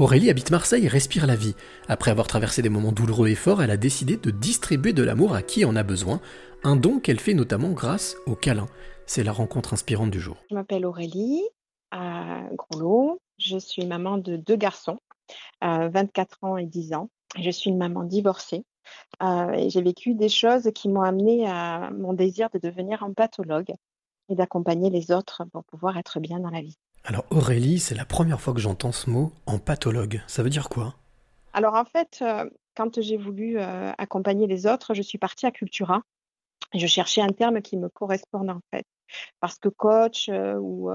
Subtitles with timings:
[0.00, 1.54] Aurélie habite Marseille et respire la vie.
[1.86, 5.34] Après avoir traversé des moments douloureux et forts, elle a décidé de distribuer de l'amour
[5.34, 6.22] à qui en a besoin,
[6.64, 8.66] un don qu'elle fait notamment grâce au câlin.
[9.04, 10.38] C'est la rencontre inspirante du jour.
[10.48, 11.42] Je m'appelle Aurélie,
[11.90, 13.20] à Groslo.
[13.36, 14.98] Je suis maman de deux garçons,
[15.60, 17.10] 24 ans et 10 ans.
[17.38, 18.64] Je suis une maman divorcée.
[19.22, 23.74] Euh, j'ai vécu des choses qui m'ont amené à mon désir de devenir empathologue
[24.30, 26.78] et d'accompagner les autres pour pouvoir être bien dans la vie.
[27.04, 30.22] Alors Aurélie, c'est la première fois que j'entends ce mot en pathologue.
[30.26, 30.94] Ça veut dire quoi?
[31.52, 35.50] Alors en fait, euh, quand j'ai voulu euh, accompagner les autres, je suis partie à
[35.50, 36.02] Cultura
[36.72, 38.86] je cherchais un terme qui me corresponde en fait.
[39.40, 40.88] Parce que coach euh, ou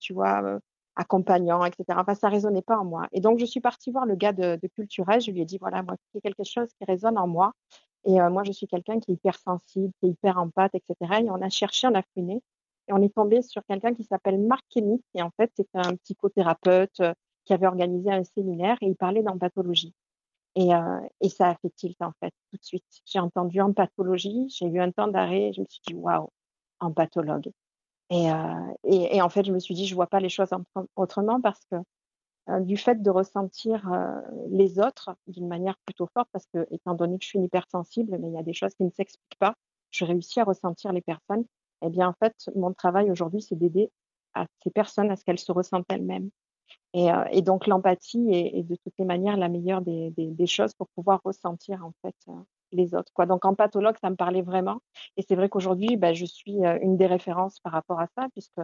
[0.00, 0.58] tu vois,
[0.96, 1.84] accompagnant, etc.
[1.98, 3.08] Enfin, ça résonnait pas en moi.
[3.12, 5.18] Et donc je suis partie voir le gars de, de Cultura.
[5.18, 7.52] Je lui ai dit voilà, moi, c'est quelque chose qui résonne en moi.
[8.06, 11.20] Et moi, je suis quelqu'un qui est hyper sensible, qui est hyper empathe, etc.
[11.20, 12.40] Et on a cherché, on a fouiné.
[12.88, 15.02] Et on est tombé sur quelqu'un qui s'appelle Marc Kenny.
[15.14, 17.12] Et en fait, c'était un psychothérapeute euh,
[17.44, 19.94] qui avait organisé un séminaire et il parlait d'empathologie.
[20.54, 22.84] Et, euh, et ça a fait tilt, en fait, tout de suite.
[23.04, 26.30] J'ai entendu empathologie, j'ai eu un temps d'arrêt je me suis dit, waouh,
[26.80, 27.50] empathologue.
[28.10, 30.48] Et, euh, et, et, en fait, je me suis dit, je vois pas les choses
[30.96, 31.76] autrement parce que
[32.60, 33.86] du fait de ressentir
[34.48, 38.28] les autres d'une manière plutôt forte, parce que étant donné que je suis hypersensible, mais
[38.28, 39.54] il y a des choses qui ne s'expliquent pas,
[39.90, 41.44] je réussis à ressentir les personnes
[41.82, 43.90] eh bien, en fait, mon travail aujourd'hui, c'est d'aider
[44.34, 46.30] à ces personnes à ce qu'elles se ressentent elles-mêmes.
[46.94, 51.20] Et, euh, donc, l'empathie est, de toutes les manières la meilleure des, choses pour pouvoir
[51.24, 52.32] ressentir, en fait, euh,
[52.72, 53.12] les autres.
[53.12, 53.26] Quoi.
[53.26, 54.80] Donc, en pathologue, ça me parlait vraiment.
[55.16, 58.28] Et c'est vrai qu'aujourd'hui, ben, je suis euh, une des références par rapport à ça,
[58.32, 58.60] puisque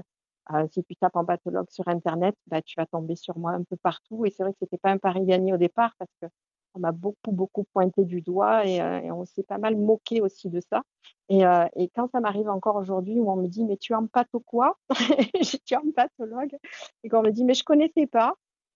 [0.70, 3.76] si tu tapes en pathologue sur Internet, ben, tu vas tomber sur moi un peu
[3.76, 4.26] partout.
[4.26, 6.26] Et c'est vrai que c'était pas un pari gagné au départ, parce que
[6.74, 10.20] on m'a beaucoup, beaucoup pointé du doigt et, euh, et on s'est pas mal moqué
[10.20, 10.82] aussi de ça.
[11.28, 13.96] Et, euh, et quand ça m'arrive encore aujourd'hui où on me dit, mais tu es
[13.96, 14.76] ou quoi
[15.40, 16.56] Je suis en pathologue.
[17.02, 18.34] Et qu'on me dit, mais je connaissais pas.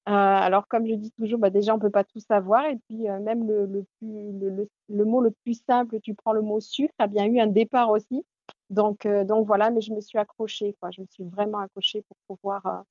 [0.09, 2.65] Euh, alors, comme je dis toujours, bah, déjà, on peut pas tout savoir.
[2.67, 7.27] Et puis, même le, mot le plus simple, tu prends le mot sucre, a bien
[7.27, 8.25] eu un départ aussi.
[8.71, 10.75] Donc, donc voilà, mais je me suis accrochée.
[10.81, 10.91] Quoi.
[10.91, 12.85] Je me suis vraiment accrochée pour pouvoir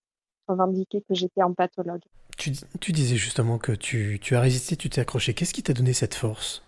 [0.48, 2.04] revendiquer que j'étais en pathologue.
[2.38, 5.34] Tu, tu, disais justement que tu, tu as résisté, tu t'es accroché.
[5.34, 6.64] Qu'est-ce qui t'a donné cette force?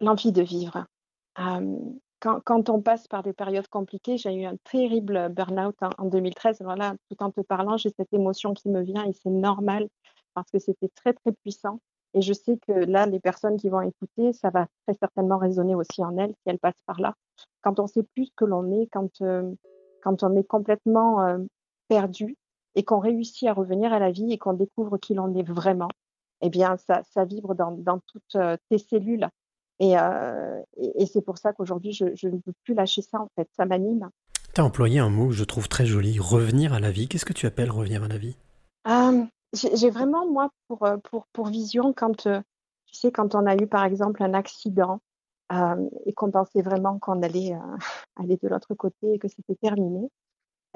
[0.00, 0.86] L'envie de vivre.
[1.38, 1.76] Euh,
[2.20, 6.06] quand, quand, on passe par des périodes compliquées, j'ai eu un terrible burn-out en, en,
[6.06, 6.58] 2013.
[6.60, 9.88] Voilà, tout en te parlant, j'ai cette émotion qui me vient et c'est normal
[10.34, 11.80] parce que c'était très, très puissant.
[12.14, 15.74] Et je sais que là, les personnes qui vont écouter, ça va très certainement résonner
[15.74, 17.14] aussi en elles si elles passent par là.
[17.62, 19.52] Quand on sait plus ce que l'on est, quand, euh,
[20.02, 21.38] quand on est complètement euh,
[21.88, 22.36] perdu,
[22.76, 25.88] et qu'on réussit à revenir à la vie et qu'on découvre qui l'on est vraiment,
[26.42, 29.28] eh bien, ça, ça vibre dans, dans toutes euh, tes cellules.
[29.80, 33.20] Et, euh, et, et c'est pour ça qu'aujourd'hui, je, je, ne peux plus lâcher ça,
[33.20, 33.48] en fait.
[33.56, 34.10] Ça m'anime.
[34.54, 37.08] Tu as employé un mot que je trouve très joli, revenir à la vie.
[37.08, 38.36] Qu'est-ce que tu appelles revenir à la vie?
[38.88, 42.40] Euh, J'ai vraiment, moi, pour, pour, pour vision, quand, euh,
[42.86, 45.00] tu sais, quand on a eu, par exemple, un accident
[46.06, 47.56] et qu'on pensait vraiment qu'on allait
[48.16, 50.10] aller de l'autre côté et que c'était terminé,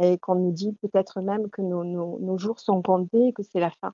[0.00, 3.60] et qu'on nous dit peut-être même que nos, nos, jours sont comptés et que c'est
[3.60, 3.92] la fin.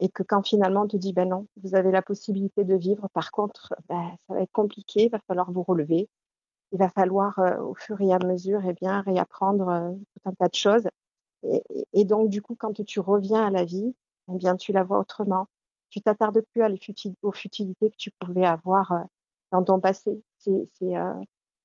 [0.00, 3.08] Et que quand finalement on te dit, ben non, vous avez la possibilité de vivre,
[3.14, 6.08] par contre, ben, ça va être compliqué, il va falloir vous relever,
[6.72, 10.32] il va falloir euh, au fur et à mesure eh bien, réapprendre euh, tout un
[10.34, 10.88] tas de choses.
[11.92, 13.94] Et, donc, du coup, quand tu reviens à la vie,
[14.32, 15.46] eh bien, tu la vois autrement.
[15.90, 16.80] Tu t'attardes plus à les
[17.22, 19.00] aux futilités que tu pouvais avoir euh,
[19.52, 20.20] dans ton passé.
[20.38, 20.68] C'est,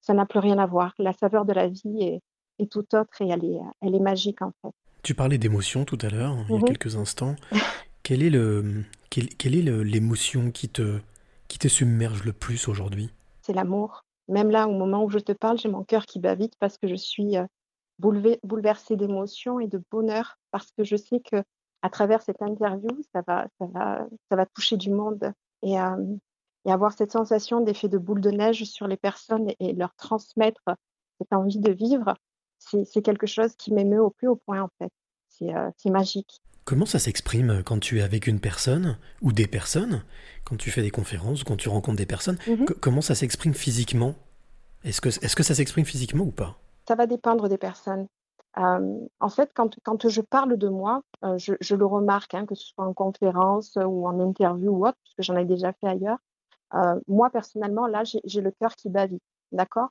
[0.01, 0.93] ça n'a plus rien à voir.
[0.99, 2.21] La saveur de la vie est,
[2.59, 4.73] et tout autre et elle est, elle est magique en fait.
[5.01, 6.65] Tu parlais d'émotion tout à l'heure, il y a -hmm.
[6.65, 7.35] quelques instants.
[8.03, 10.99] quelle est le, quelle, quelle est l'émotion qui te,
[11.47, 13.09] qui te submerge le plus aujourd'hui?
[13.41, 14.05] C'est l'amour.
[14.27, 16.77] Même là, au moment où je te parle, j'ai mon cœur qui bat vite parce
[16.77, 17.45] que je suis euh,
[17.99, 21.43] bouleversée d'émotion et de bonheur parce que je sais que
[21.81, 26.15] à travers cette interview, ça va, ça va, ça va toucher du monde et, euh,
[26.65, 29.93] et avoir cette sensation d'effet de boule de neige sur les personnes et, et leur
[29.95, 30.63] transmettre
[31.19, 32.15] cette envie de vivre
[32.85, 34.91] c'est quelque chose qui m'émeut au plus haut point en fait.
[35.29, 36.41] C'est euh, magique.
[36.65, 40.03] Comment ça s'exprime quand tu es avec une personne ou des personnes,
[40.45, 42.79] quand tu fais des conférences ou quand tu rencontres des personnes mm -hmm.
[42.79, 44.15] Comment ça s'exprime physiquement?
[44.83, 46.51] Est-ce que, est -ce que ça s'exprime physiquement ou pas?
[46.87, 48.07] Ça va dépendre des personnes.
[48.57, 52.45] Euh, en fait, quand, quand, je parle de moi, euh, je, je, le remarque, hein,
[52.45, 55.73] que ce soit en conférence ou en interview ou autre, parce que j'en ai déjà
[55.73, 56.19] fait ailleurs.
[56.75, 59.23] Euh, moi, personnellement, là, j'ai le cœur qui bat vite.
[59.53, 59.89] D'accord?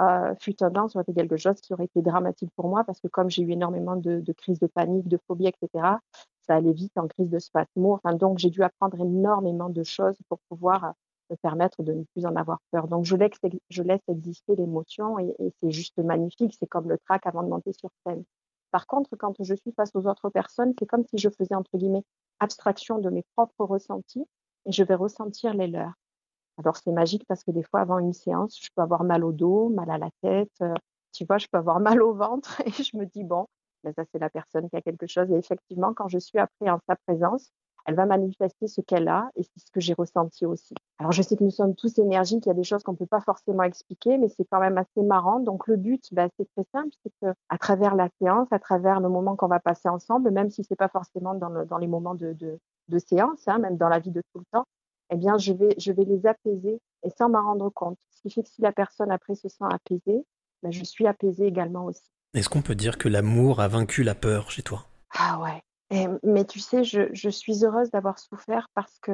[0.00, 2.84] Euh, Fut un temps, ça aurait été quelque chose qui aurait été dramatique pour moi
[2.84, 6.00] parce que comme j'ai eu énormément de, crises de panique, de phobie, etc.,
[6.42, 8.00] ça allait vite en crise de spasmo.
[8.18, 10.90] Donc, j'ai dû apprendre énormément de choses pour pouvoir euh,
[11.30, 12.88] me permettre de ne plus en avoir peur.
[12.88, 13.38] Donc, je laisse,
[13.70, 16.54] je laisse exister l'émotion et, et c'est juste magnifique.
[16.58, 18.24] C'est comme le trac avant de monter sur scène.
[18.72, 21.78] Par contre, quand je suis face aux autres personnes, c'est comme si je faisais, entre
[21.78, 22.04] guillemets,
[22.40, 24.26] abstraction de mes propres ressentis
[24.66, 25.92] et je vais ressentir les leurs.
[26.58, 29.32] Alors c'est magique parce que des fois avant une séance, je peux avoir mal au
[29.32, 30.74] dos, mal à la tête, euh,
[31.12, 33.46] tu vois, je peux avoir mal au ventre et je me dis bon,
[33.82, 35.30] ben ça c'est la personne qui a quelque chose.
[35.30, 37.50] Et effectivement, quand je suis après en sa présence,
[37.86, 40.74] elle va manifester ce qu'elle a et c'est ce que j'ai ressenti aussi.
[40.98, 42.96] Alors je sais que nous sommes tous énergiques, il y a des choses qu'on ne
[42.96, 45.40] peut pas forcément expliquer, mais c'est quand même assez marrant.
[45.40, 49.00] Donc le but, ben, c'est très simple, c'est que à travers la séance, à travers
[49.00, 51.88] le moment qu'on va passer ensemble, même si c'est pas forcément dans, le, dans les
[51.88, 54.64] moments de séance, hein, même dans la vie de tout le temps,
[55.14, 57.98] eh bien je vais, je vais les apaiser et sans m'en rendre compte.
[58.10, 60.24] Ce qui fait que si la personne après se sent apaisée,
[60.62, 62.10] ben, je suis apaisée également aussi.
[62.34, 64.86] Est-ce qu'on peut dire que l'amour a vaincu la peur chez toi?
[65.16, 65.62] Ah ouais,
[66.22, 69.12] mais tu sais, je, suis heureuse d'avoir souffert parce que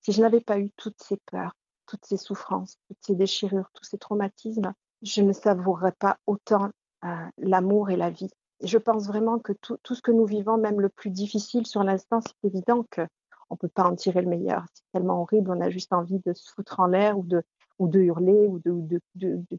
[0.00, 1.54] si je n'avais pas eu toutes ces peurs,
[1.86, 4.72] toutes ces souffrances, toutes ces déchirures, tous ces traumatismes,
[5.02, 6.70] je ne savourerais pas autant
[7.04, 7.08] euh,
[7.38, 8.30] l'amour et la vie.
[8.60, 11.84] Et je pense vraiment que tout, ce que nous vivons, même le plus difficile sur
[11.84, 13.06] l'instant, c'est évident qu'on
[13.54, 14.64] ne peut pas en tirer le meilleur.
[14.72, 17.42] C'est tellement horrible, on a juste envie de se foutre en l'air ou de,
[17.78, 19.00] ou de hurler ou de,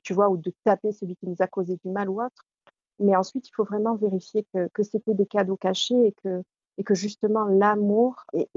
[0.04, 2.46] tu vois, ou de taper celui qui nous a causé du mal ou autre.
[3.00, 6.44] Mais ensuite, il faut vraiment vérifier que, que c'était des cadeaux cachés et que,
[6.78, 8.50] et que justement l'amour est,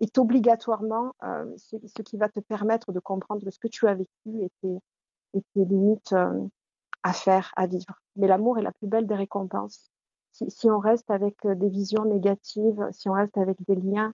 [0.00, 4.42] est, obligatoirement euh, ce, qui va te permettre de comprendre ce que tu as vécu
[4.42, 4.78] et tes,
[5.34, 6.46] et tes limites euh,
[7.02, 8.00] à faire, à vivre.
[8.16, 9.90] Mais l'amour est la plus belle des récompenses.
[10.32, 14.12] Si, si, on reste avec euh, des visions négatives, si on reste avec des liens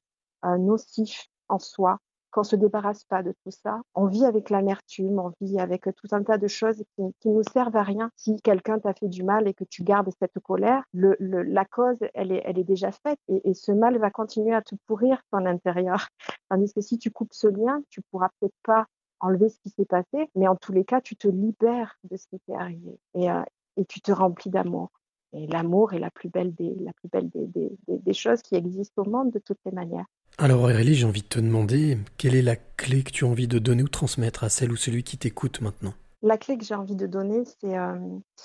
[0.58, 1.98] nocifs en soi,
[2.30, 3.80] qu'on se débarrasse pas de tout ça.
[3.94, 7.42] On vit avec l'amertume, on vit avec tout un tas de choses qui, qui nous
[7.42, 8.10] servent à rien.
[8.16, 11.64] Si quelqu'un t'a fait du mal et que tu gardes cette colère, le, le, la
[11.64, 14.74] cause, elle est, elle est déjà faite et, et, ce mal va continuer à te
[14.86, 16.08] pourrir ton intérieur.
[16.50, 18.86] Tandis que si tu coupes ce lien, tu pourras peut-être pas
[19.20, 22.26] enlever ce qui s'est passé, mais en tous les cas, tu te libères de ce
[22.28, 23.42] qui t'est arrivé et, euh,
[23.78, 24.90] et tu te remplis d'amour.
[25.36, 28.54] Et l'amour est la plus belle, des, la plus belle des, des, des, choses qui
[28.54, 30.06] existent au monde de toutes les manières.
[30.38, 33.46] Alors Aurélie, j'ai envie de te demander, quelle est la clé que tu as envie
[33.46, 35.92] de donner ou transmettre à celle ou celui qui t'écoute maintenant?
[36.22, 37.98] La clé que j'ai envie de donner, c'est euh,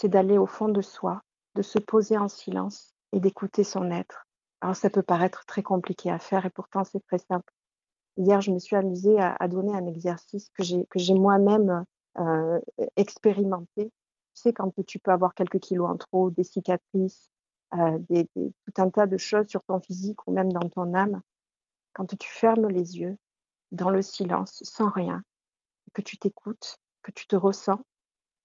[0.03, 1.21] d'aller au fond de soi,
[1.55, 4.27] de se poser en silence et d'écouter son être.
[4.59, 7.53] Alors ça peut paraître très compliqué à faire et pourtant c'est très simple.
[8.17, 11.85] Hier, je me suis amusée à, à donner un exercice que j'ai moi-même
[12.19, 12.59] euh,
[12.97, 13.89] expérimenté.
[14.35, 17.29] Tu sais, quand tu peux avoir quelques kilos en trop, des cicatrices,
[17.75, 17.99] euh,
[18.35, 21.21] tout un tas de choses sur ton physique ou même dans ton âme,
[21.93, 23.17] quand tu fermes les yeux,
[23.71, 25.23] dans le silence, sans rien,
[25.93, 27.79] que tu t'écoutes, que tu te ressens,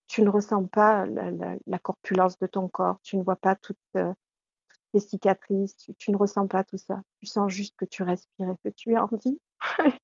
[0.07, 4.13] tu ne ressens pas la, corpulence de ton corps, tu ne vois pas toutes, euh,
[4.69, 7.03] toutes tes cicatrices, tu, tu, ne ressens pas tout ça.
[7.21, 9.41] Tu sens juste que tu respires et que tu es en vie.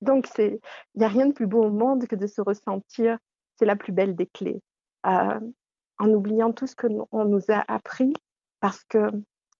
[0.00, 0.58] Donc, il
[0.96, 3.18] n'y a rien de plus beau au monde que de se ressentir.
[3.56, 4.62] C'est la plus belle des clés.
[5.06, 5.40] Euh,
[5.98, 7.06] en oubliant tout ce que nous,
[7.48, 8.12] a appris,
[8.60, 9.10] parce que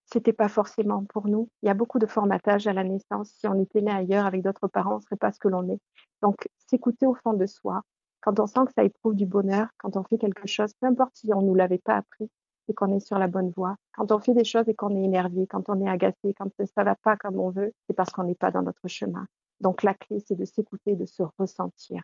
[0.05, 1.49] c'était pas forcément pour nous.
[1.63, 3.31] Il y a beaucoup de formatage à la naissance.
[3.39, 5.69] Si on était né ailleurs avec d'autres parents, on ne serait pas ce que l'on
[5.69, 5.81] est.
[6.23, 7.83] Donc, s'écouter au fond de soi,
[8.21, 11.17] quand on sent que ça éprouve du bonheur, quand on fait quelque chose, peu importe
[11.17, 12.31] si on ne nous l'avait pas appris,
[12.69, 13.77] et qu'on est sur la bonne voie.
[13.95, 16.85] Quand on fait des choses et qu'on est énervé, quand on est agacé, quand ça
[16.85, 19.27] va pas comme on veut, c'est parce qu'on n'est pas dans notre chemin.
[19.61, 22.03] Donc, la clé, c'est de s'écouter, de se ressentir.